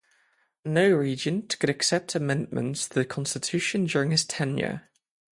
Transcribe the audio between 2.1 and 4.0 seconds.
amendments to the constitution